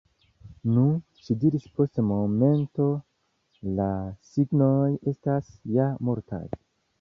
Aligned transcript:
Nu, 0.75 0.83
ŝi 1.25 1.35
diris 1.43 1.67
post 1.75 1.99
momento, 2.11 2.87
la 3.81 3.91
signoj 4.31 4.81
estas 5.13 5.53
ja 5.77 5.87
multaj. 6.11 6.43